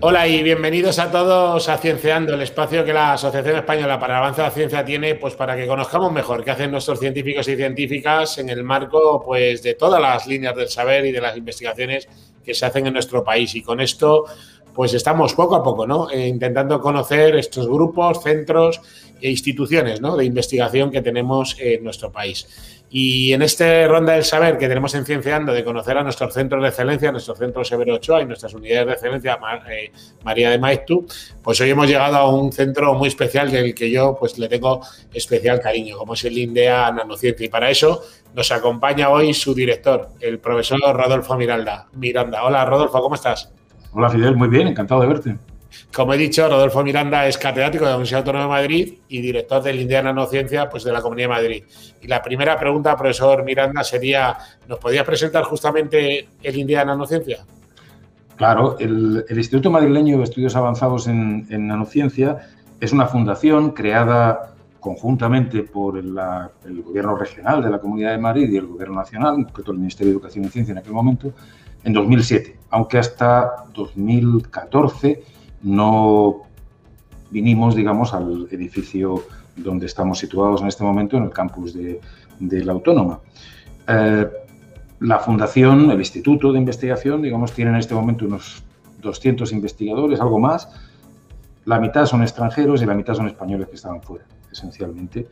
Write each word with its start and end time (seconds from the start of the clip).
Hola 0.00 0.28
y 0.28 0.42
bienvenidos 0.42 0.98
a 0.98 1.10
todos 1.10 1.70
a 1.70 1.78
Cienciando, 1.78 2.34
el 2.34 2.42
espacio 2.42 2.84
que 2.84 2.92
la 2.92 3.14
Asociación 3.14 3.56
Española 3.56 3.98
para 3.98 4.12
el 4.12 4.18
Avance 4.18 4.42
de 4.42 4.46
la 4.48 4.52
Ciencia 4.52 4.84
tiene 4.84 5.14
pues 5.14 5.34
para 5.34 5.56
que 5.56 5.66
conozcamos 5.66 6.12
mejor 6.12 6.44
qué 6.44 6.50
hacen 6.50 6.70
nuestros 6.70 7.00
científicos 7.00 7.48
y 7.48 7.56
científicas 7.56 8.36
en 8.36 8.50
el 8.50 8.62
marco 8.62 9.22
pues 9.24 9.62
de 9.62 9.72
todas 9.72 9.98
las 9.98 10.26
líneas 10.26 10.54
del 10.54 10.68
saber 10.68 11.06
y 11.06 11.12
de 11.12 11.20
las 11.22 11.34
investigaciones 11.34 12.06
que 12.44 12.52
se 12.52 12.66
hacen 12.66 12.86
en 12.86 12.92
nuestro 12.92 13.24
país. 13.24 13.54
Y 13.54 13.62
con 13.62 13.80
esto 13.80 14.24
pues 14.76 14.92
estamos 14.92 15.32
poco 15.32 15.56
a 15.56 15.62
poco, 15.62 15.86
¿no? 15.86 16.10
Eh, 16.10 16.28
intentando 16.28 16.82
conocer 16.82 17.34
estos 17.36 17.66
grupos, 17.66 18.22
centros 18.22 18.82
e 19.22 19.30
instituciones, 19.30 20.02
¿no? 20.02 20.18
De 20.18 20.26
investigación 20.26 20.90
que 20.90 21.00
tenemos 21.00 21.56
en 21.58 21.82
nuestro 21.82 22.12
país. 22.12 22.46
Y 22.90 23.32
en 23.32 23.40
esta 23.40 23.88
ronda 23.88 24.12
del 24.12 24.24
saber 24.24 24.58
que 24.58 24.68
tenemos 24.68 24.94
en 24.94 25.06
Cienciando 25.06 25.54
de 25.54 25.64
conocer 25.64 25.96
a 25.96 26.02
nuestros 26.02 26.34
centros 26.34 26.62
de 26.62 26.68
excelencia, 26.68 27.10
nuestro 27.10 27.34
centro 27.34 27.64
Severo 27.64 27.94
Ochoa 27.94 28.20
y 28.20 28.26
nuestras 28.26 28.52
unidades 28.52 28.86
de 28.86 28.92
excelencia 28.92 29.38
eh, 29.70 29.90
María 30.22 30.50
de 30.50 30.58
Maeztu, 30.58 31.06
pues 31.42 31.58
hoy 31.62 31.70
hemos 31.70 31.88
llegado 31.88 32.16
a 32.16 32.28
un 32.30 32.52
centro 32.52 32.92
muy 32.92 33.08
especial 33.08 33.50
del 33.50 33.74
que 33.74 33.90
yo 33.90 34.14
pues 34.20 34.38
le 34.38 34.46
tengo 34.46 34.82
especial 35.12 35.58
cariño, 35.58 35.96
como 35.96 36.12
es 36.12 36.24
el 36.26 36.36
INDEA 36.36 36.92
Nanociencia. 36.92 37.46
Y 37.46 37.48
para 37.48 37.70
eso 37.70 38.02
nos 38.34 38.52
acompaña 38.52 39.08
hoy 39.08 39.32
su 39.32 39.54
director, 39.54 40.10
el 40.20 40.38
profesor 40.38 40.80
Rodolfo 40.94 41.34
Miranda. 41.34 41.88
Miranda. 41.94 42.44
Hola 42.44 42.66
Rodolfo, 42.66 43.00
¿cómo 43.00 43.14
estás? 43.14 43.55
Hola 43.98 44.10
Fidel, 44.10 44.36
muy 44.36 44.48
bien, 44.48 44.68
encantado 44.68 45.00
de 45.00 45.06
verte. 45.06 45.38
Como 45.94 46.12
he 46.12 46.18
dicho, 46.18 46.46
Rodolfo 46.46 46.84
Miranda 46.84 47.26
es 47.26 47.38
catedrático 47.38 47.84
de 47.84 47.92
la 47.92 47.96
Universidad 47.96 48.18
Autónoma 48.18 48.44
de 48.44 48.50
Madrid 48.50 48.94
y 49.08 49.22
director 49.22 49.62
del 49.62 49.80
INDEA 49.80 50.02
Nanociencia 50.02 50.68
pues, 50.68 50.84
de 50.84 50.92
la 50.92 51.00
Comunidad 51.00 51.28
de 51.28 51.34
Madrid. 51.34 51.64
Y 52.02 52.06
la 52.06 52.20
primera 52.20 52.58
pregunta, 52.58 52.94
profesor 52.94 53.42
Miranda, 53.42 53.82
sería, 53.82 54.36
¿nos 54.68 54.78
podías 54.80 55.02
presentar 55.06 55.44
justamente 55.44 56.28
el 56.42 56.56
INDEA 56.58 56.84
Nanociencia? 56.84 57.38
Claro, 58.36 58.76
el, 58.78 59.24
Instituto 59.30 59.70
Madrileño 59.70 60.18
de 60.18 60.24
Estudios 60.24 60.54
Avanzados 60.56 61.06
en, 61.06 61.46
Nanociencia 61.66 62.36
es 62.78 62.92
una 62.92 63.06
fundación 63.06 63.70
creada 63.70 64.52
conjuntamente 64.78 65.62
por 65.62 65.96
el, 65.96 66.14
Gobierno 66.84 67.16
regional 67.16 67.62
de 67.62 67.70
la 67.70 67.78
Comunidad 67.78 68.10
de 68.10 68.18
Madrid 68.18 68.50
y 68.50 68.58
el 68.58 68.66
Gobierno 68.66 68.96
nacional, 68.96 69.36
en 69.36 69.44
concreto 69.44 69.72
el 69.72 69.78
Ministerio 69.78 70.12
de 70.12 70.16
Educación 70.16 70.44
y 70.44 70.48
Ciencia 70.48 70.72
en 70.72 70.78
aquel 70.78 70.92
momento, 70.92 71.32
en 71.86 71.92
2007, 71.92 72.58
aunque 72.70 72.98
hasta 72.98 73.64
2014 73.72 75.22
no 75.62 76.42
vinimos, 77.30 77.76
digamos, 77.76 78.12
al 78.12 78.48
edificio 78.50 79.22
donde 79.54 79.86
estamos 79.86 80.18
situados 80.18 80.62
en 80.62 80.66
este 80.66 80.82
momento, 80.82 81.16
en 81.16 81.22
el 81.22 81.30
campus 81.30 81.72
de, 81.74 82.00
la 82.40 82.72
Autónoma. 82.72 83.20
Eh, 83.86 84.26
la 84.98 85.18
fundación, 85.20 85.92
el 85.92 85.98
instituto 85.98 86.52
de 86.52 86.58
investigación, 86.58 87.22
digamos, 87.22 87.52
tiene 87.52 87.70
en 87.70 87.76
este 87.76 87.94
momento 87.94 88.26
unos 88.26 88.64
200 89.00 89.52
investigadores, 89.52 90.20
algo 90.20 90.40
más. 90.40 90.68
La 91.66 91.78
mitad 91.78 92.04
son 92.06 92.22
extranjeros 92.22 92.82
y 92.82 92.86
la 92.86 92.94
mitad 92.94 93.14
son 93.14 93.28
españoles 93.28 93.68
que 93.68 93.76
estaban 93.76 94.02
fuera, 94.02 94.24
esencialmente. 94.50 95.28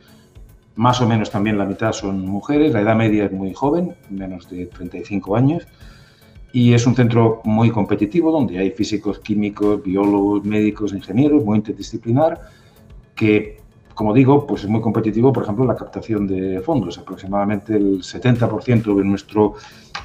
Más 0.75 1.01
o 1.01 1.07
menos 1.07 1.29
también 1.29 1.57
la 1.57 1.65
mitad 1.65 1.91
son 1.91 2.25
mujeres, 2.25 2.71
la 2.71 2.79
edad 2.79 2.95
media 2.95 3.25
es 3.25 3.31
muy 3.33 3.53
joven, 3.53 3.93
menos 4.09 4.49
de 4.49 4.67
35 4.67 5.35
años 5.35 5.67
y 6.55 6.73
es 6.73 6.87
un 6.87 6.95
centro 6.95 7.41
muy 7.43 7.69
competitivo 7.69 8.31
donde 8.31 8.57
hay 8.57 8.71
físicos, 8.71 9.19
químicos, 9.19 9.83
biólogos, 9.83 10.45
médicos, 10.45 10.93
ingenieros, 10.93 11.43
muy 11.43 11.57
interdisciplinar, 11.57 12.39
que, 13.13 13.57
como 13.93 14.13
digo, 14.13 14.47
pues 14.47 14.63
es 14.63 14.69
muy 14.69 14.79
competitivo, 14.79 15.33
por 15.33 15.43
ejemplo, 15.43 15.65
la 15.65 15.75
captación 15.75 16.25
de 16.25 16.61
fondos. 16.61 16.97
Aproximadamente 16.97 17.75
el 17.75 18.01
70% 18.01 18.95
de 18.95 19.03
nuestro 19.03 19.55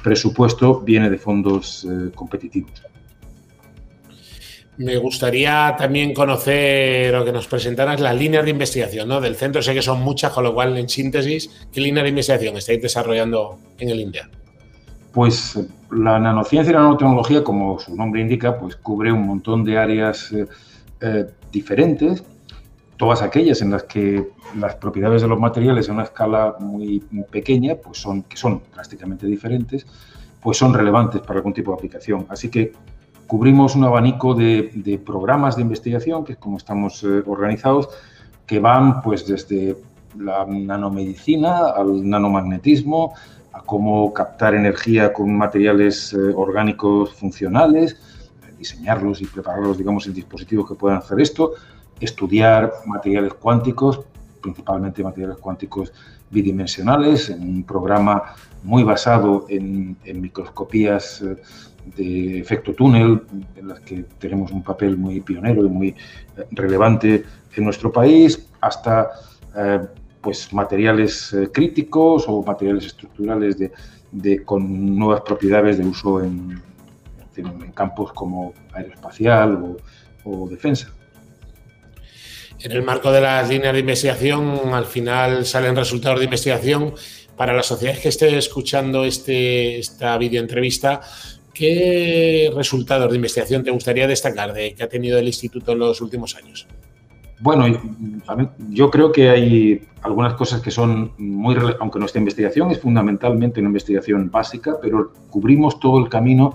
presupuesto 0.03 0.81
viene 0.81 1.09
de 1.09 1.17
fondos 1.17 1.87
eh, 1.89 2.11
competitivos. 2.13 2.83
Me 4.75 4.97
gustaría 4.97 5.73
también 5.77 6.13
conocer 6.13 7.15
o 7.15 7.23
que 7.23 7.31
nos 7.31 7.47
presentaras 7.47 8.01
las 8.01 8.17
líneas 8.17 8.43
de 8.43 8.49
investigación 8.49 9.07
¿no? 9.07 9.21
del 9.21 9.37
centro. 9.37 9.61
Sé 9.61 9.73
que 9.73 9.81
son 9.81 10.01
muchas, 10.01 10.33
con 10.33 10.43
lo 10.43 10.53
cual, 10.53 10.77
en 10.77 10.89
síntesis, 10.89 11.49
¿qué 11.71 11.79
línea 11.79 12.03
de 12.03 12.09
investigación 12.09 12.57
estáis 12.57 12.81
desarrollando 12.81 13.57
en 13.79 13.87
el 13.87 14.01
INDEA? 14.01 14.40
Pues 15.11 15.59
la 15.91 16.19
nanociencia 16.19 16.71
y 16.71 16.73
la 16.73 16.81
nanotecnología, 16.81 17.43
como 17.43 17.79
su 17.79 17.95
nombre 17.95 18.21
indica, 18.21 18.57
pues 18.57 18.75
cubre 18.75 19.11
un 19.11 19.27
montón 19.27 19.63
de 19.63 19.77
áreas 19.77 20.31
eh, 20.31 20.47
eh, 21.01 21.25
diferentes, 21.51 22.23
todas 23.01 23.21
aquellas 23.21 23.61
en 23.61 23.71
las 23.71 23.83
que 23.83 24.29
las 24.55 24.75
propiedades 24.75 25.23
de 25.23 25.27
los 25.27 25.39
materiales 25.39 25.89
a 25.89 25.93
una 25.93 26.03
escala 26.03 26.55
muy, 26.59 26.99
pequeña, 27.31 27.75
pues 27.75 27.97
son, 27.97 28.23
que 28.23 28.37
son 28.37 28.61
drásticamente 28.73 29.25
diferentes, 29.25 29.85
pues 30.39 30.57
son 30.57 30.73
relevantes 30.73 31.21
para 31.21 31.39
algún 31.39 31.53
tipo 31.53 31.71
de 31.71 31.75
aplicación. 31.75 32.25
Así 32.29 32.49
que 32.49 32.73
cubrimos 33.27 33.75
un 33.75 33.85
abanico 33.85 34.33
de, 34.35 35.01
programas 35.05 35.55
de 35.55 35.63
investigación, 35.63 36.23
que 36.23 36.33
es 36.33 36.37
como 36.37 36.57
estamos 36.57 37.03
eh, 37.03 37.23
organizados, 37.25 37.89
que 38.45 38.59
van 38.59 39.01
pues 39.01 39.25
desde 39.25 39.77
la 40.19 40.45
nanomedicina 40.45 41.69
al 41.69 42.07
nanomagnetismo, 42.07 43.13
a 43.53 43.61
cómo 43.61 44.13
captar 44.13 44.55
energía 44.55 45.11
con 45.11 45.35
materiales 45.35 46.13
eh, 46.13 46.17
orgánicos 46.35 47.13
funcionales, 47.13 47.97
diseñarlos 48.57 49.21
y 49.21 49.25
prepararlos, 49.25 49.77
digamos, 49.77 50.05
en 50.07 50.13
dispositivos 50.13 50.67
que 50.67 50.75
puedan 50.75 50.99
hacer 50.99 51.19
esto, 51.19 51.53
estudiar 51.99 52.71
materiales 52.85 53.33
cuánticos, 53.33 54.01
principalmente 54.41 55.03
materiales 55.03 55.37
cuánticos 55.37 55.91
bidimensionales, 56.29 57.29
en 57.29 57.41
un 57.41 57.63
programa 57.63 58.35
muy 58.63 58.83
basado 58.83 59.45
en, 59.49 59.97
microscopías 60.05 61.21
eh, 61.21 61.37
de 61.97 62.39
efecto 62.39 62.73
túnel, 62.73 63.23
en 63.55 63.67
las 63.67 63.79
que 63.81 64.05
tenemos 64.19 64.51
un 64.51 64.63
papel 64.63 64.97
muy 64.97 65.19
pionero 65.21 65.65
y 65.65 65.69
muy 65.69 65.87
eh, 65.89 65.95
relevante 66.51 67.23
en 67.55 67.63
nuestro 67.63 67.91
país, 67.91 68.47
hasta 68.61 69.09
pues, 70.21 70.53
materiales 70.53 71.33
eh, 71.33 71.49
críticos 71.51 72.25
o 72.27 72.43
materiales 72.43 72.85
estructurales 72.85 73.57
de, 74.11 74.43
con 74.43 74.95
nuevas 74.95 75.21
propiedades 75.21 75.77
de 75.77 75.85
uso 75.85 76.23
en, 76.23 76.61
campos 77.73 78.13
como 78.13 78.53
aeroespacial 78.73 79.77
o, 80.23 80.47
defensa. 80.47 80.93
En 82.59 82.71
el 82.73 82.83
marco 82.83 83.11
de 83.11 83.21
las 83.21 83.49
líneas 83.49 83.73
de 83.73 83.79
investigación, 83.79 84.73
al 84.73 84.85
final 84.85 85.45
salen 85.45 85.75
resultados 85.75 86.19
de 86.19 86.25
investigación. 86.25 86.93
Para 87.35 87.53
la 87.53 87.63
sociedad 87.63 87.97
que 87.97 88.09
esté 88.09 88.37
escuchando 88.37 89.03
este, 89.03 89.79
esta 89.79 90.15
videoentrevista, 90.19 91.01
¿qué 91.53 92.51
resultados 92.55 93.09
de 93.09 93.15
investigación 93.15 93.63
te 93.63 93.71
gustaría 93.71 94.05
destacar 94.05 94.53
de 94.53 94.75
que 94.75 94.83
ha 94.83 94.89
tenido 94.89 95.17
el 95.17 95.25
instituto 95.25 95.71
en 95.71 95.79
los 95.79 96.01
últimos 96.01 96.35
años? 96.35 96.67
Bueno, 97.41 97.65
yo 98.69 98.91
creo 98.91 99.11
que 99.11 99.29
hay 99.31 99.87
algunas 100.03 100.35
cosas 100.35 100.61
que 100.61 100.69
son 100.69 101.13
muy, 101.17 101.55
aunque 101.79 101.97
nuestra 101.97 102.19
investigación 102.19 102.69
es 102.69 102.79
fundamentalmente 102.79 103.59
una 103.59 103.69
investigación 103.69 104.29
básica, 104.29 104.77
pero 104.79 105.11
cubrimos 105.31 105.79
todo 105.79 105.97
el 105.97 106.07
camino 106.07 106.53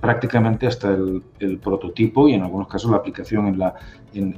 prácticamente 0.00 0.66
hasta 0.66 0.90
el, 0.90 1.58
prototipo 1.62 2.28
y 2.28 2.34
en 2.34 2.42
algunos 2.42 2.66
casos 2.66 2.90
la 2.90 2.96
aplicación 2.96 3.46
en 3.46 3.58
la, 3.60 3.74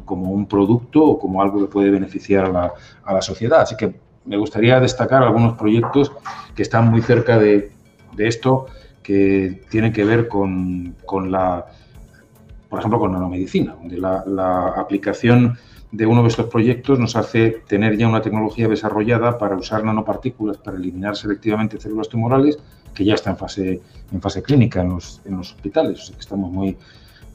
como 0.04 0.32
un 0.32 0.46
producto 0.46 1.02
o 1.02 1.18
como 1.18 1.40
algo 1.40 1.60
que 1.60 1.66
puede 1.66 1.90
beneficiar 1.90 2.44
a 2.44 3.14
la, 3.14 3.22
sociedad. 3.22 3.62
Así 3.62 3.74
que 3.74 3.94
me 4.26 4.36
gustaría 4.36 4.78
destacar 4.78 5.22
algunos 5.22 5.54
proyectos 5.54 6.12
que 6.54 6.62
están 6.62 6.90
muy 6.90 7.00
cerca 7.00 7.38
de, 7.38 7.72
esto, 8.18 8.66
que 9.02 9.62
tienen 9.70 9.94
que 9.94 10.04
ver 10.04 10.28
con, 10.28 10.94
la, 11.30 11.64
por 12.68 12.80
ejemplo, 12.80 12.98
con 12.98 13.12
nanomedicina, 13.12 13.76
donde 13.80 13.96
la, 13.96 14.24
la 14.26 14.68
aplicación 14.76 15.56
de 15.96 16.04
uno 16.04 16.22
de 16.22 16.28
estos 16.28 16.46
proyectos 16.46 16.98
nos 16.98 17.16
hace 17.16 17.62
tener 17.66 17.96
ya 17.96 18.06
una 18.06 18.20
tecnología 18.20 18.68
desarrollada 18.68 19.38
para 19.38 19.56
usar 19.56 19.82
nanopartículas 19.82 20.58
para 20.58 20.76
eliminar 20.76 21.16
selectivamente 21.16 21.80
células 21.80 22.08
tumorales, 22.10 22.58
que 22.94 23.04
ya 23.04 23.14
está 23.14 23.30
en 23.30 23.38
fase, 23.38 23.80
en 24.12 24.20
fase 24.20 24.42
clínica 24.42 24.82
en 24.82 24.90
los, 24.90 25.22
en 25.24 25.38
los 25.38 25.52
hospitales. 25.52 26.12
estamos 26.18 26.52
muy, 26.52 26.76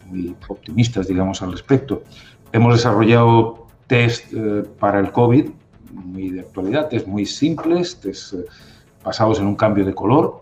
muy 0.05 0.35
optimistas, 0.47 1.07
digamos, 1.07 1.41
al 1.41 1.51
respecto. 1.53 2.03
Hemos 2.51 2.75
desarrollado 2.75 3.67
test 3.87 4.31
eh, 4.31 4.63
para 4.79 4.99
el 4.99 5.11
COVID, 5.11 5.49
muy 5.93 6.29
de 6.29 6.41
actualidad, 6.41 6.87
test 6.87 7.07
muy 7.07 7.25
simples, 7.25 7.99
test 7.99 8.33
eh, 8.33 8.45
basados 9.03 9.39
en 9.39 9.47
un 9.47 9.55
cambio 9.55 9.85
de 9.85 9.95
color, 9.95 10.41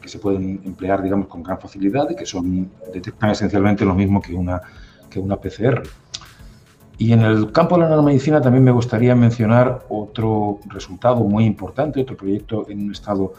que 0.00 0.08
se 0.08 0.18
pueden 0.18 0.62
emplear, 0.64 1.02
digamos, 1.02 1.26
con 1.26 1.42
gran 1.42 1.58
facilidad 1.58 2.08
y 2.08 2.16
que 2.16 2.24
son, 2.24 2.70
detectan 2.94 3.30
esencialmente 3.30 3.84
lo 3.84 3.94
mismo 3.94 4.22
que 4.22 4.32
una, 4.32 4.62
que 5.10 5.20
una 5.20 5.36
PCR. 5.36 5.82
Y 6.98 7.12
en 7.12 7.20
el 7.20 7.52
campo 7.52 7.76
de 7.76 7.82
la 7.82 7.90
nanomedicina 7.90 8.40
también 8.40 8.64
me 8.64 8.72
gustaría 8.72 9.14
mencionar 9.14 9.84
otro 9.88 10.58
resultado 10.66 11.22
muy 11.22 11.44
importante, 11.44 12.02
otro 12.02 12.16
proyecto 12.16 12.66
en 12.68 12.82
un 12.82 12.92
estado 12.92 13.34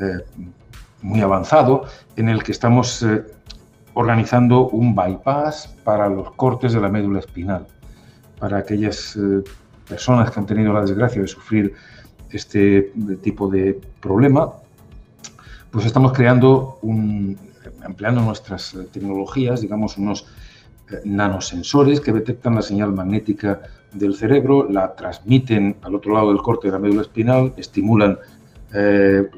eh, 0.00 0.24
muy 1.00 1.20
avanzado, 1.20 1.84
en 2.16 2.28
el 2.28 2.42
que 2.42 2.50
estamos 2.50 3.04
eh, 3.04 3.22
organizando 3.94 4.68
un 4.68 4.96
bypass 4.96 5.68
para 5.84 6.08
los 6.08 6.32
cortes 6.32 6.72
de 6.72 6.80
la 6.80 6.88
médula 6.88 7.20
espinal, 7.20 7.68
para 8.40 8.58
aquellas 8.58 9.14
eh, 9.14 9.44
personas 9.88 10.32
que 10.32 10.40
han 10.40 10.46
tenido 10.46 10.72
la 10.72 10.80
desgracia 10.80 11.22
de 11.22 11.28
sufrir 11.28 11.72
este 12.30 12.92
tipo 13.22 13.48
de 13.48 13.80
problema, 14.00 14.54
pues 15.70 15.86
estamos 15.86 16.12
creando 16.12 16.80
un, 16.82 17.38
empleando 17.84 18.22
nuestras 18.22 18.76
tecnologías, 18.92 19.60
digamos, 19.60 19.98
unos 19.98 20.26
nanosensores 21.04 22.00
que 22.00 22.12
detectan 22.12 22.54
la 22.54 22.62
señal 22.62 22.92
magnética 22.92 23.60
del 23.92 24.14
cerebro, 24.14 24.68
la 24.68 24.94
transmiten 24.94 25.76
al 25.82 25.94
otro 25.94 26.14
lado 26.14 26.28
del 26.28 26.42
corte 26.42 26.68
de 26.68 26.72
la 26.72 26.78
médula 26.78 27.02
espinal, 27.02 27.54
estimulan 27.56 28.18
eh, 28.74 29.28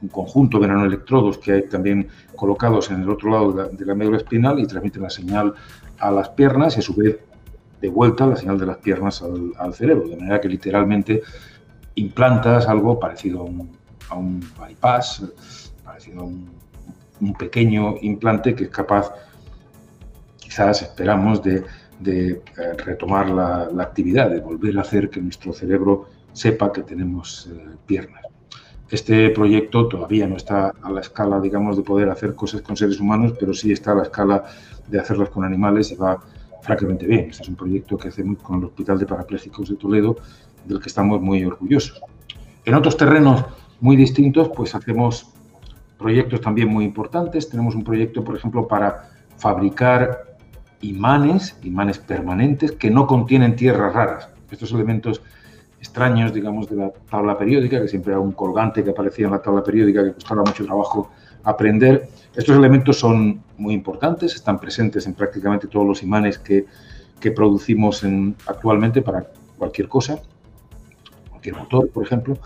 un 0.00 0.08
conjunto 0.08 0.58
de 0.58 0.68
nanoelectrodos 0.68 1.38
que 1.38 1.52
hay 1.52 1.68
también 1.68 2.08
colocados 2.36 2.90
en 2.90 3.02
el 3.02 3.10
otro 3.10 3.30
lado 3.30 3.68
de 3.68 3.84
la, 3.84 3.94
médula 3.94 4.18
espinal 4.18 4.58
y 4.60 4.66
transmiten 4.66 5.02
la 5.02 5.10
señal 5.10 5.54
a 5.98 6.10
las 6.10 6.28
piernas 6.30 6.76
y 6.76 6.80
a 6.80 6.82
su 6.82 6.94
vez 6.94 7.18
de 7.80 7.88
vuelta 7.88 8.26
la 8.26 8.36
señal 8.36 8.58
de 8.58 8.66
las 8.66 8.78
piernas 8.78 9.22
al, 9.58 9.74
cerebro, 9.74 10.08
de 10.08 10.16
manera 10.16 10.40
que 10.40 10.48
literalmente 10.48 11.22
implantas 11.96 12.68
algo 12.68 12.98
parecido 12.98 13.48
a 14.08 14.14
un, 14.16 14.40
bypass, 14.60 15.24
parecido 15.84 16.20
a 16.20 16.24
un, 16.24 16.58
pequeño 17.36 17.96
implante 18.02 18.54
que 18.54 18.64
es 18.64 18.70
capaz, 18.70 19.12
quizás 20.48 20.80
esperamos, 20.80 21.42
de, 21.42 21.62
eh, 22.06 22.42
retomar 22.84 23.28
la, 23.28 23.82
actividad, 23.82 24.30
de 24.30 24.40
volver 24.40 24.78
a 24.78 24.80
hacer 24.80 25.10
que 25.10 25.20
nuestro 25.20 25.52
cerebro 25.52 26.06
sepa 26.32 26.72
que 26.72 26.82
tenemos 26.82 27.50
eh, 27.52 27.76
piernas. 27.86 28.22
Este 28.90 29.28
proyecto 29.30 29.88
todavía 29.88 30.26
no 30.26 30.36
está 30.36 30.72
a 30.82 30.90
la 30.90 31.00
escala, 31.00 31.38
digamos, 31.38 31.76
de 31.76 31.82
poder 31.82 32.08
hacer 32.08 32.34
cosas 32.34 32.62
con 32.62 32.76
seres 32.76 32.98
humanos, 32.98 33.34
pero 33.38 33.52
sí 33.52 33.72
está 33.72 33.92
a 33.92 33.96
la 33.96 34.04
escala 34.04 34.44
de 34.86 34.98
hacerlas 34.98 35.28
con 35.28 35.44
animales 35.44 35.92
y 35.92 35.96
va 35.96 36.18
francamente 36.62 37.06
bien. 37.06 37.28
Este 37.28 37.42
es 37.42 37.48
un 37.50 37.56
proyecto 37.56 37.98
que 37.98 38.08
hacemos 38.08 38.38
con 38.38 38.60
el 38.60 38.64
Hospital 38.64 38.98
de 38.98 39.04
Parapléjicos 39.04 39.68
de 39.68 39.76
Toledo, 39.76 40.16
del 40.64 40.80
que 40.80 40.88
estamos 40.88 41.20
muy 41.20 41.44
orgullosos. 41.44 42.00
En 42.64 42.74
otros 42.74 42.96
terrenos 42.96 43.44
muy 43.80 43.96
distintos, 43.96 44.50
pues 44.56 44.74
hacemos 44.74 45.30
proyectos 45.98 46.40
también 46.40 46.68
muy 46.68 46.86
importantes. 46.86 47.50
Tenemos 47.50 47.74
un 47.74 47.84
proyecto, 47.84 48.24
por 48.24 48.36
ejemplo, 48.36 48.66
para 48.66 49.10
fabricar 49.36 50.27
imanes, 50.80 51.56
imanes 51.62 51.98
permanentes, 51.98 52.72
que 52.72 52.90
no 52.90 53.06
contienen 53.06 53.56
tierras 53.56 53.92
raras. 53.92 54.28
Estos 54.50 54.72
elementos 54.72 55.22
extraños, 55.80 56.32
digamos, 56.32 56.68
de 56.68 56.76
la 56.76 56.90
tabla 57.10 57.38
periódica, 57.38 57.80
que 57.80 57.88
siempre 57.88 58.12
era 58.12 58.20
un 58.20 58.32
colgante 58.32 58.82
que 58.82 58.90
aparecía 58.90 59.26
en 59.26 59.32
la 59.32 59.42
tabla 59.42 59.62
periódica 59.62 60.04
que 60.04 60.12
costaba 60.12 60.42
mucho 60.42 60.64
trabajo 60.64 61.10
aprender. 61.44 62.08
Estos 62.34 62.56
elementos 62.56 62.98
son 62.98 63.42
muy 63.56 63.74
importantes, 63.74 64.34
están 64.34 64.58
presentes 64.58 65.06
en 65.06 65.14
prácticamente 65.14 65.66
todos 65.66 65.86
los 65.86 66.02
imanes 66.02 66.38
que, 66.38 66.66
que 67.20 67.30
producimos 67.30 68.04
en, 68.04 68.36
actualmente 68.46 69.02
para 69.02 69.26
cualquier 69.56 69.88
cosa, 69.88 70.20
cualquier 71.30 71.56
motor, 71.56 71.90
por 71.90 72.04
ejemplo. 72.04 72.38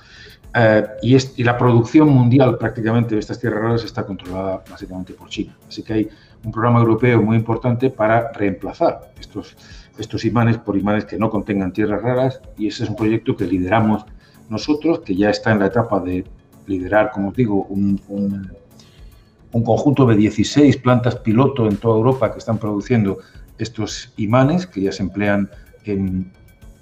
Eh, 0.54 0.86
y, 1.02 1.16
y, 1.16 1.44
la 1.44 1.56
producción 1.56 2.10
mundial 2.10 2.58
prácticamente 2.58 3.14
de 3.14 3.20
estas 3.20 3.40
tierras 3.40 3.62
raras 3.62 3.84
está 3.84 4.04
controlada 4.04 4.62
básicamente 4.70 5.14
por 5.14 5.30
China. 5.30 5.56
Así 5.66 5.82
que 5.82 5.92
hay 5.94 6.08
un 6.44 6.52
programa 6.52 6.80
europeo 6.80 7.22
muy 7.22 7.36
importante 7.36 7.90
para 7.90 8.32
reemplazar 8.32 9.12
estos 9.98 10.24
imanes 10.24 10.58
por 10.58 10.76
imanes 10.76 11.04
que 11.04 11.18
no 11.18 11.30
contengan 11.30 11.72
tierras 11.72 12.02
raras 12.02 12.40
y 12.58 12.66
ese 12.66 12.84
es 12.84 12.90
un 12.90 12.96
proyecto 12.96 13.36
que 13.36 13.46
lideramos 13.46 14.04
nosotros, 14.48 15.00
que 15.00 15.14
ya 15.14 15.30
está 15.30 15.52
en 15.52 15.60
la 15.60 15.66
etapa 15.66 16.00
de 16.00 16.24
liderar, 16.66 17.10
como 17.10 17.28
os 17.28 17.34
digo, 17.34 17.64
un, 17.64 18.00
un, 18.08 19.64
conjunto 19.64 20.06
de 20.06 20.16
16 20.16 20.76
plantas 20.78 21.16
piloto 21.16 21.68
en 21.68 21.76
toda 21.76 21.96
Europa 21.96 22.32
que 22.32 22.38
están 22.38 22.58
produciendo 22.58 23.18
estos 23.58 24.12
imanes 24.16 24.66
que 24.66 24.82
ya 24.82 24.92
se 24.92 25.02
emplean 25.02 25.50
en 25.84 26.32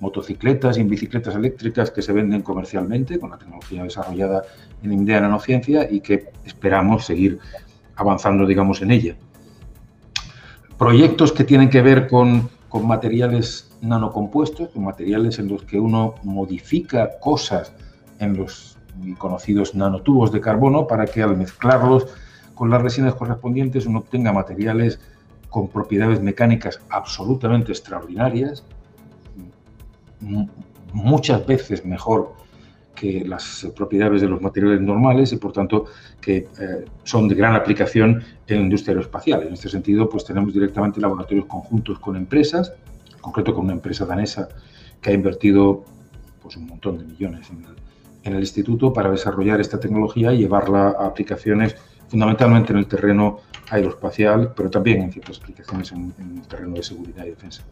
motocicletas 0.01 0.79
y 0.79 0.81
en 0.81 0.89
bicicletas 0.89 1.35
eléctricas 1.35 1.91
que 1.91 2.03
se 2.03 2.13
venden 2.13 2.43
comercialmente 2.43 3.19
con 3.19 3.31
la 3.31 3.39
tecnología 3.39 3.83
desarrollada 3.83 4.43
en 4.83 4.93
IMDEA 4.93 5.21
Nanociencia 5.21 5.91
y 5.91 6.01
que 6.01 6.29
esperamos 6.45 7.05
seguir 7.05 7.39
avanzando, 7.97 8.47
digamos, 8.47 8.81
en 8.83 8.93
ella. 8.93 9.17
Proyectos 10.81 11.31
que 11.31 11.45
tienen 11.45 11.71
que 11.71 11.83
ver 11.83 12.09
con 12.09 12.49
con 12.71 12.87
materiales 12.87 13.69
nanocompuestos, 13.83 14.69
con 14.71 14.85
materiales 14.85 15.39
en 15.41 15.49
los 15.49 15.65
que 15.65 15.79
uno 15.79 16.15
modifica 16.23 17.19
cosas 17.19 17.73
en 18.21 18.37
los 18.37 18.79
conocidos 19.19 19.75
nanotubos 19.75 20.31
de 20.31 20.41
carbono 20.41 20.87
para 20.87 21.05
que 21.07 21.23
al 21.23 21.37
mezclarlos 21.37 22.07
con 22.55 22.71
las 22.71 22.81
resinas 22.81 23.15
correspondientes 23.15 23.87
uno 23.87 23.99
obtenga 23.99 24.33
materiales 24.33 25.01
con 25.49 25.69
propiedades 25.69 26.23
mecánicas 26.23 26.81
absolutamente 26.91 27.73
extraordinarias, 27.73 28.65
muchas 30.93 31.45
veces 31.45 31.85
mejor 31.85 32.35
que 33.01 33.25
las 33.25 33.67
propiedades 33.75 34.21
de 34.21 34.29
los 34.29 34.43
materiales 34.43 34.79
normales 34.83 35.33
y 35.33 35.37
por 35.37 35.55
tanto 35.55 35.87
que 36.21 36.37
eh, 36.37 36.85
son 37.03 37.29
de 37.29 37.35
gran 37.35 37.55
aplicación 37.55 38.23
en 38.47 38.57
la 38.57 38.63
industria 38.63 38.91
aeroespacial. 38.91 39.43
En 39.45 39.55
este 39.55 39.71
sentido, 39.71 40.07
pues 40.07 40.23
tenemos 40.27 40.53
directamente 40.53 41.01
laboratorios 41.01 41.47
conjuntos 41.47 41.99
con 41.99 42.15
empresas, 42.15 42.75
en 43.15 43.19
concreto 43.23 43.55
con 43.55 43.65
una 43.65 43.73
empresa 43.73 44.05
danesa 44.05 44.51
que 45.01 45.09
ha 45.09 45.13
invertido 45.15 45.83
pues, 46.43 46.59
un 46.59 46.67
montón 46.67 46.99
de 46.99 47.05
millones 47.05 47.49
en 48.23 48.35
el, 48.35 48.41
instituto 48.41 48.93
para 48.93 49.11
desarrollar 49.11 49.63
esta 49.63 49.81
tecnología 49.81 50.35
y 50.35 50.41
llevarla 50.41 50.89
a 50.91 51.07
aplicaciones 51.07 51.77
fundamentalmente 52.09 52.75
en 52.75 52.81
el 52.81 52.87
terreno 52.87 53.39
aeroespacial, 53.71 54.53
pero 54.55 54.69
también 54.69 55.01
en 55.01 55.11
ciertas 55.11 55.39
aplicaciones 55.39 55.91
en 55.93 56.13
el 56.37 56.47
terreno 56.47 56.75
de 56.75 56.83
seguridad 56.83 57.25
y 57.25 57.31
defensa. 57.31 57.63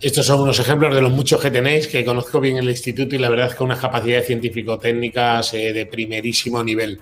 Estos 0.00 0.26
son 0.26 0.40
unos 0.40 0.58
ejemplos 0.60 0.94
de 0.94 1.00
los 1.00 1.10
muchos 1.10 1.40
que 1.40 1.50
tenéis, 1.50 1.88
que 1.88 2.04
conozco 2.04 2.38
bien 2.38 2.58
el 2.58 2.68
instituto 2.68 3.16
y 3.16 3.18
la 3.18 3.30
verdad 3.30 3.48
es 3.48 3.54
que 3.54 3.64
unas 3.64 3.78
capacidades 3.78 4.26
científico-técnicas 4.26 5.54
eh, 5.54 5.72
de 5.72 5.86
primerísimo 5.86 6.62
nivel. 6.62 7.00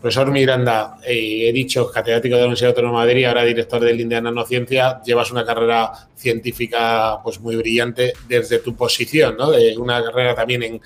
Profesor 0.00 0.30
Miranda, 0.30 0.96
eh, 1.04 1.50
he 1.50 1.52
dicho 1.52 1.90
catedrático 1.90 2.34
de 2.34 2.40
la 2.40 2.46
Universidad 2.46 2.70
Autónoma 2.70 3.02
de 3.02 3.08
Madrid, 3.08 3.24
ahora 3.26 3.44
director 3.44 3.82
del 3.82 4.00
INDEA 4.00 4.22
Nanociencia, 4.22 5.02
llevas 5.04 5.30
una 5.30 5.44
carrera 5.44 5.92
científica 6.16 7.18
pues 7.22 7.38
muy 7.40 7.56
brillante 7.56 8.14
desde 8.26 8.60
tu 8.60 8.74
posición, 8.74 9.36
¿no? 9.36 9.50
De 9.50 9.76
una 9.76 10.02
carrera 10.02 10.34
también 10.34 10.62
en, 10.62 10.80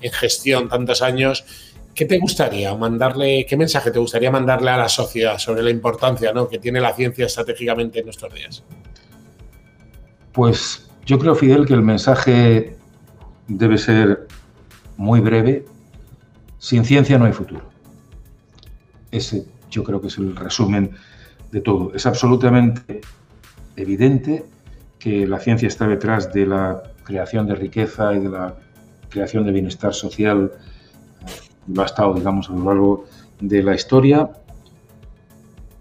en 0.00 0.12
gestión 0.12 0.68
tantos 0.68 1.02
años. 1.02 1.44
¿Qué 1.92 2.04
te 2.04 2.18
gustaría 2.18 2.72
mandarle, 2.76 3.44
qué 3.48 3.56
mensaje 3.56 3.90
te 3.90 3.98
gustaría 3.98 4.30
mandarle 4.30 4.70
a 4.70 4.76
la 4.76 4.88
sociedad 4.88 5.38
sobre 5.38 5.64
la 5.64 5.70
importancia 5.70 6.32
¿no? 6.32 6.48
que 6.48 6.58
tiene 6.58 6.80
la 6.80 6.94
ciencia 6.94 7.26
estratégicamente 7.26 7.98
en 7.98 8.04
nuestros 8.04 8.32
días? 8.32 8.62
Pues 10.32 10.89
yo 11.10 11.18
creo, 11.18 11.34
Fidel, 11.34 11.66
que 11.66 11.74
el 11.74 11.82
mensaje 11.82 12.76
debe 13.48 13.78
ser 13.78 14.28
muy 14.96 15.18
breve. 15.18 15.64
Sin 16.58 16.84
ciencia 16.84 17.18
no 17.18 17.24
hay 17.24 17.32
futuro. 17.32 17.62
Ese 19.10 19.44
yo 19.72 19.82
creo 19.82 20.00
que 20.00 20.06
es 20.06 20.18
el 20.18 20.36
resumen 20.36 20.92
de 21.50 21.62
todo. 21.62 21.92
Es 21.96 22.06
absolutamente 22.06 23.00
evidente 23.74 24.44
que 25.00 25.26
la 25.26 25.40
ciencia 25.40 25.66
está 25.66 25.88
detrás 25.88 26.32
de 26.32 26.46
la 26.46 26.80
creación 27.02 27.48
de 27.48 27.56
riqueza 27.56 28.14
y 28.14 28.20
de 28.20 28.28
la 28.28 28.54
creación 29.08 29.44
de 29.44 29.50
bienestar 29.50 29.92
social. 29.92 30.52
Lo 31.66 31.82
ha 31.82 31.86
estado, 31.86 32.14
digamos, 32.14 32.48
a 32.50 32.52
lo 32.52 32.64
largo 32.66 33.06
de 33.40 33.64
la 33.64 33.74
historia. 33.74 34.30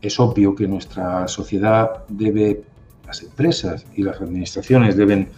Es 0.01 0.19
obvio 0.19 0.55
que 0.55 0.67
nuestra 0.67 1.27
sociedad 1.27 2.03
debe 2.07 2.63
las 3.10 3.24
empresas 3.24 3.88
y 3.96 4.04
las 4.04 4.22
administraciones 4.22 4.96
deben 4.96 5.30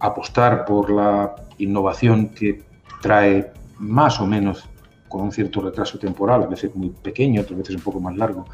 apostar 0.00 0.64
por 0.64 0.90
la 0.90 1.36
innovación 1.56 2.30
que 2.30 2.64
trae 3.00 3.52
más 3.78 4.20
o 4.20 4.26
menos 4.26 4.68
con 5.08 5.20
un 5.20 5.30
cierto 5.30 5.60
retraso 5.60 6.00
temporal, 6.00 6.42
a 6.42 6.46
veces 6.46 6.74
muy 6.74 6.88
pequeño, 6.88 7.42
otras 7.42 7.58
veces 7.58 7.76
un 7.76 7.82
poco 7.82 8.00
más 8.00 8.16
largo, 8.16 8.44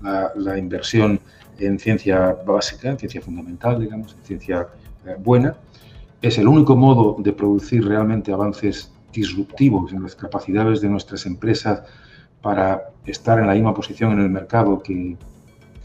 la, 0.00 0.56
inversión 0.56 1.20
en 1.58 1.78
ciencia 1.78 2.38
básica, 2.46 2.88
en 2.88 2.98
ciencia 2.98 3.20
fundamental, 3.20 3.78
digamos, 3.78 4.16
en 4.18 4.24
ciencia 4.24 4.68
eh, 5.04 5.16
buena. 5.18 5.54
Es 6.22 6.38
el 6.38 6.48
único 6.48 6.74
modo 6.76 7.16
de 7.18 7.34
producir 7.34 7.86
realmente 7.86 8.32
avances 8.32 8.90
disruptivos 9.12 9.92
en 9.92 10.04
las 10.04 10.16
capacidades 10.16 10.80
de 10.80 10.88
nuestras 10.88 11.26
empresas 11.26 11.82
para 12.40 12.92
estar 13.04 13.38
en 13.38 13.46
la 13.46 13.52
misma 13.52 13.74
posición 13.74 14.12
en 14.12 14.20
el 14.20 14.30
mercado 14.30 14.82
que, 14.82 15.18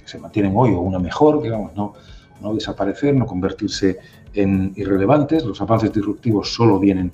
se 0.06 0.20
mantienen 0.20 0.54
hoy 0.56 0.72
o 0.72 0.80
una 0.80 1.00
mejor, 1.00 1.42
digamos, 1.42 1.76
no, 1.76 1.94
no 2.42 2.54
desaparecer, 2.54 3.16
no 3.16 3.26
convertirse 3.26 3.98
en 4.34 4.74
irrelevantes. 4.76 5.44
Los 5.44 5.62
avances 5.62 5.92
disruptivos 5.92 6.54
solo 6.54 6.80
vienen 6.80 7.12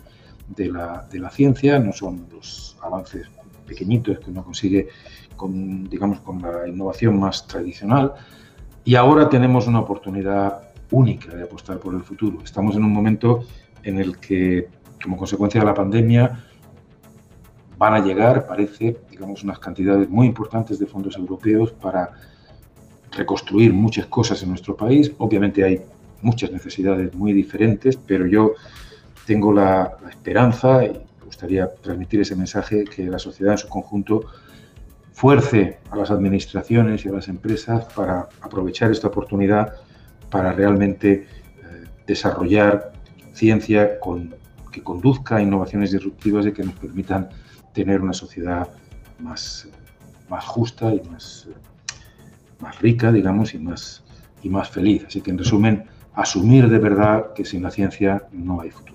de 0.48 0.70
la, 0.70 1.08
de 1.10 1.20
la 1.20 1.30
ciencia, 1.30 1.80
no 1.80 1.94
son 1.94 2.28
los 2.32 2.78
avances 2.82 3.28
pequeñitos 3.66 4.20
que 4.20 4.32
uno 4.32 4.44
consigue 4.44 4.90
con, 5.36 5.90
digamos, 5.90 6.20
con 6.20 6.42
la 6.42 6.68
innovación 6.68 7.20
más 7.20 7.48
tradicional. 7.48 8.14
Y 8.84 8.96
ahora 8.96 9.30
tenemos 9.30 9.68
una 9.68 9.80
oportunidad 9.80 10.62
única 10.92 11.34
de 11.34 11.44
apostar 11.44 11.80
por 11.80 11.94
el 11.94 12.02
futuro. 12.02 12.40
Estamos 12.44 12.76
en 12.76 12.84
un 12.84 12.92
momento 12.92 13.46
en 13.84 14.00
el 14.00 14.18
que, 14.18 14.68
como 15.02 15.18
consecuencia 15.18 15.62
de 15.62 15.68
la 15.68 15.74
pandemia, 15.74 16.44
van 17.78 17.94
a 17.94 18.00
llegar, 18.00 18.46
parece, 18.46 19.02
digamos, 19.10 19.44
unas 19.44 19.58
cantidades 19.58 20.10
muy 20.10 20.28
importantes 20.28 20.78
de 20.78 20.86
fondos 20.86 21.16
europeos 21.18 21.72
para 21.72 22.12
reconstruir 23.12 23.74
muchas 23.74 24.06
cosas 24.08 24.42
en 24.44 24.50
nuestro 24.50 24.76
país. 24.76 25.12
Obviamente 25.18 25.64
hay 25.64 25.82
muchas 26.22 26.52
necesidades 26.52 27.14
muy 27.14 27.34
diferentes, 27.34 27.98
pero 27.98 28.26
yo 28.26 28.54
tengo 29.26 29.54
la, 29.54 29.98
esperanza 30.10 30.86
y 30.86 30.90
me 30.90 31.26
gustaría 31.26 31.68
transmitir 31.76 32.22
ese 32.22 32.36
mensaje 32.36 32.84
que 32.84 33.04
la 33.06 33.18
sociedad 33.20 33.54
en 33.54 33.58
su 33.58 33.68
conjunto 33.68 34.22
fuerce 35.14 35.80
a 35.90 35.96
las 35.96 36.12
administraciones 36.12 37.06
y 37.06 37.10
a 37.10 37.14
las 37.14 37.28
empresas 37.28 37.86
para 37.96 38.30
aprovechar 38.42 38.92
esta 38.92 39.08
oportunidad 39.08 39.76
para 40.30 40.54
realmente 40.54 41.12
eh, 41.14 41.28
desarrollar 42.08 42.94
ciencia 43.34 44.00
que 44.72 44.84
conduzca 44.84 45.38
a 45.38 45.42
innovaciones 45.42 45.92
disruptivas 45.92 46.46
y 46.46 46.52
que 46.52 46.64
nos 46.64 46.76
permitan 46.76 47.30
tener 47.74 48.02
una 48.02 48.14
sociedad 48.14 48.68
más, 49.20 49.68
más 50.30 50.46
justa 50.46 50.94
y 50.94 51.02
más, 51.10 51.48
más 52.62 52.80
rica, 52.80 53.12
digamos, 53.12 53.54
y 53.54 53.60
más, 53.60 54.04
y 54.44 54.50
más 54.50 54.70
feliz. 54.70 55.06
Así 55.08 55.22
que, 55.22 55.32
en 55.32 55.38
resumen, 55.38 55.86
asumir 56.14 56.70
de 56.70 56.80
verdad 56.80 57.34
que 57.34 57.46
sin 57.46 57.64
la 57.64 57.72
ciencia 57.72 58.24
no 58.32 58.62
hay 58.62 58.70
futuro. 58.70 58.92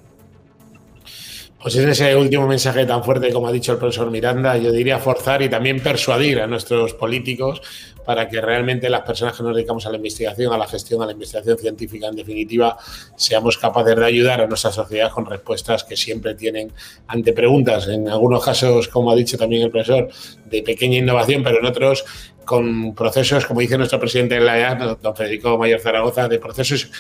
Pues 1.67 1.75
en 1.79 1.89
ese 1.89 2.15
último 2.15 2.47
mensaje 2.47 2.87
tan 2.87 3.03
fuerte 3.03 3.33
como 3.33 3.49
ha 3.49 3.53
dicho 3.53 3.73
el 3.73 3.79
profesor 3.79 4.09
Miranda, 4.09 4.57
yo 4.57 4.71
diría 4.71 4.99
forzar 4.99 5.43
y 5.43 5.49
también 5.49 5.81
persuadir 5.81 6.41
a 6.41 6.47
nuestros 6.47 6.95
políticos 6.95 7.61
para 8.05 8.29
que 8.29 8.41
realmente 8.41 8.89
las 8.89 9.01
personas 9.01 9.37
que 9.37 9.43
nos 9.43 9.57
dedicamos 9.57 9.85
a 9.85 9.91
la 9.91 9.97
investigación, 9.97 10.53
a 10.53 10.59
la 10.59 10.69
gestión, 10.69 11.03
a 11.03 11.07
la 11.07 11.13
investigación 11.13 11.59
científica, 11.59 12.07
en 12.07 12.15
definitiva, 12.15 12.77
seamos 13.17 13.59
capaces 13.59 13.97
de 13.97 14.05
ayudar 14.05 14.43
a 14.43 14.47
nuestra 14.47 14.71
sociedad 14.71 15.11
con 15.11 15.27
respuestas 15.27 15.83
que 15.83 15.97
siempre 15.97 16.37
tienen 16.37 16.71
ante 17.09 17.33
preguntas, 17.33 17.89
en 17.89 18.09
algunos 18.09 18.45
casos, 18.45 18.87
como 18.87 19.11
ha 19.11 19.17
dicho 19.17 19.37
también 19.37 19.63
el 19.63 19.71
profesor, 19.73 20.09
de 20.45 20.63
pequeña 20.63 20.99
innovación, 20.99 21.43
pero 21.43 21.59
en 21.59 21.67
otros 21.67 22.05
con 22.47 22.95
procesos, 22.95 23.45
como 23.45 23.61
dice 23.61 23.77
nuestro 23.77 24.01
presidente 24.01 24.37
de 24.37 24.41
la 24.41 24.59
EA, 24.59 24.75
don 24.75 25.15
Federico 25.15 25.59
Mayor 25.59 25.81
Zaragoza, 25.81 26.29
de 26.29 26.39
procesos 26.39 26.91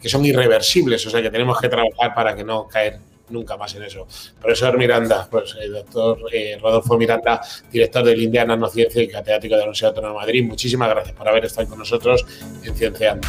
que 0.00 0.08
son 0.08 0.24
irreversibles, 0.24 1.04
o 1.06 1.10
sea 1.10 1.20
que 1.20 1.30
tenemos 1.30 1.58
que 1.58 1.68
trabajar 1.68 2.14
para 2.14 2.36
que 2.36 2.44
no 2.44 2.68
caer 2.68 3.00
nunca 3.30 3.56
más 3.56 3.74
en 3.74 3.82
eso. 3.84 4.06
Profesor 4.40 4.76
Miranda, 4.76 5.26
pues 5.30 5.56
el 5.60 5.74
eh, 5.74 5.78
doctor 5.78 6.18
eh, 6.32 6.58
Rodolfo 6.60 6.98
Miranda, 6.98 7.40
director 7.72 8.04
del 8.04 8.20
Indiana 8.20 8.54
Nanociencia 8.54 9.02
y 9.02 9.08
catedrático 9.08 9.54
de 9.54 9.58
la 9.58 9.64
Universidad 9.64 9.90
Autónoma 9.90 10.20
de 10.20 10.26
Madrid, 10.26 10.44
muchísimas 10.44 10.90
gracias 10.90 11.16
por 11.16 11.28
haber 11.28 11.44
estado 11.44 11.68
con 11.68 11.78
nosotros 11.78 12.24
en 12.62 12.74
Cienciando. 12.74 13.26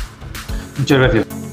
Muchas 0.77 0.99
gracias. 0.99 1.50